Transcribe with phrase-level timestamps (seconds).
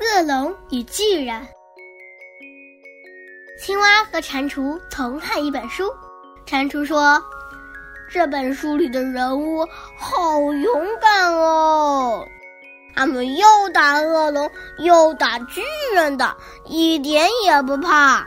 [0.00, 1.46] 恶龙与巨人。
[3.60, 5.92] 青蛙和蟾蜍同看一本书，
[6.46, 7.20] 蟾蜍说
[8.08, 9.66] ：“这本书里的人物
[9.96, 12.24] 好勇敢哦，
[12.94, 15.62] 他们又打恶龙又打巨
[15.92, 18.24] 人的，一点也不怕。”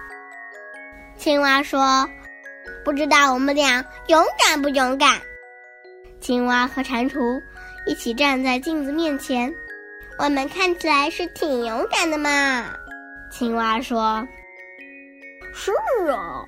[1.18, 2.08] 青蛙说
[2.84, 5.22] ：“不知道我们俩勇敢不勇敢？”
[6.20, 7.42] 青蛙和蟾蜍
[7.88, 9.52] 一起站在镜子面前。
[10.24, 12.76] 我们看起来是挺勇敢的嘛，
[13.32, 14.24] 青蛙说
[15.52, 15.72] ：“是
[16.12, 16.46] 啊，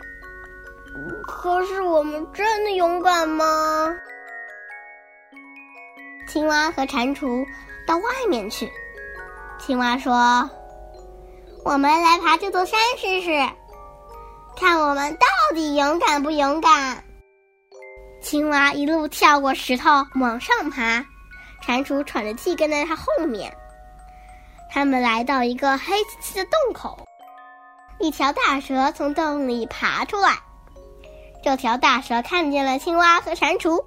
[1.26, 3.92] 可是我们真的勇敢吗？”
[6.30, 7.44] 青蛙和蟾蜍
[7.88, 8.72] 到外面去。
[9.58, 10.48] 青蛙说
[11.66, 13.32] ：“我们来爬这座山试试，
[14.56, 17.04] 看我们到底勇敢不勇敢。”
[18.22, 19.90] 青蛙一路跳过石头
[20.22, 21.04] 往上爬，
[21.66, 23.52] 蟾蜍喘着气跟在它后面。
[24.74, 27.08] 他们来到一个黑漆漆的洞口，
[28.00, 30.40] 一条大蛇从洞里爬出来。
[31.44, 33.86] 这条大蛇看见了青蛙和蟾蜍，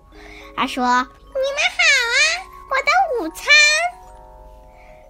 [0.55, 1.83] 它说：“你们好
[2.15, 3.47] 啊，我的午餐。”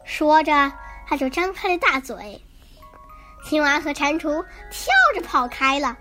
[0.02, 0.72] 说着，
[1.06, 2.42] 它就张开了大嘴。
[3.44, 5.94] 青蛙和蟾蜍跳着跑开了。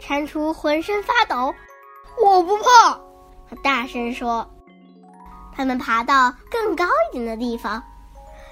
[0.00, 1.54] 蟾蜍浑身发抖
[2.18, 2.98] ，“我不怕！”
[3.50, 4.48] 他大声说。
[5.54, 7.82] 他们爬到更高一点的地方。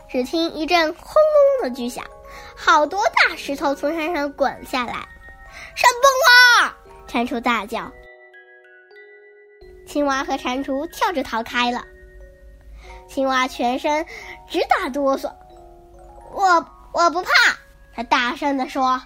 [0.09, 1.15] 只听一阵轰
[1.61, 2.05] 隆的巨响，
[2.57, 4.95] 好多大石头从山上滚下来，
[5.75, 6.77] 山崩了！
[7.07, 7.91] 蟾蜍大叫。
[9.87, 11.85] 青蛙和蟾蜍跳着逃开了。
[13.09, 14.05] 青蛙全身
[14.49, 15.33] 直打哆嗦，
[16.33, 17.31] 我我不怕，
[17.95, 19.01] 它大声地说。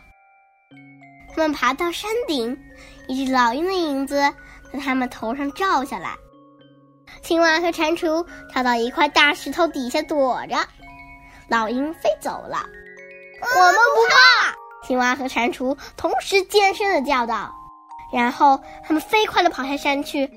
[1.32, 2.58] 他们爬到山顶，
[3.06, 4.16] 一只老鹰的影子
[4.72, 6.16] 在他们头上照下来。
[7.22, 10.56] 青蛙和蟾蜍跳到一块大石头底下躲着。
[11.50, 12.64] 老鹰飞走了，
[13.42, 14.86] 我们不怕。
[14.86, 17.52] 青蛙和蟾蜍同时尖声的叫道，
[18.12, 20.30] 然后他们飞快的跑下山去。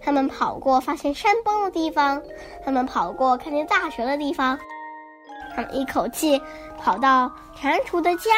[0.00, 2.22] 他们跑过发现山崩的地方，
[2.64, 4.58] 他们跑过看见大蛇的地方，
[5.54, 6.40] 他们一口气
[6.78, 8.30] 跑到蟾蜍的家。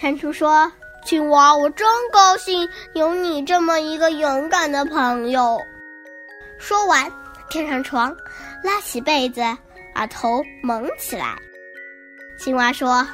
[0.00, 0.72] 蟾蜍说
[1.04, 5.60] ：“青蛙，我真高兴有你这么一个勇敢的朋友。”
[6.58, 7.12] 说完，
[7.50, 8.16] 跳上床，
[8.64, 9.42] 拉起被子。
[9.94, 11.36] 把头蒙起来。
[12.38, 13.06] 青蛙说：“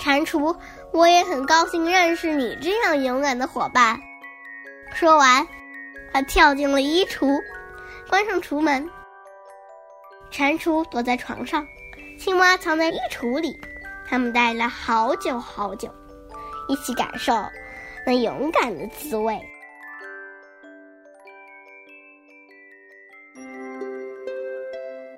[0.00, 0.56] 蟾蜍，
[0.92, 4.00] 我也很高兴认识你这样勇敢的伙伴。”
[4.94, 5.46] 说完，
[6.12, 7.38] 他跳进了衣橱，
[8.08, 8.88] 关上橱门。
[10.30, 11.66] 蟾蜍躲在床上，
[12.18, 13.60] 青蛙藏在衣橱里。
[14.08, 15.88] 他们待了好久好久，
[16.68, 17.32] 一起感受
[18.04, 19.40] 那勇敢的滋味。